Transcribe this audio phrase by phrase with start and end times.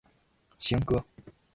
[0.57, 1.05] 行，哥！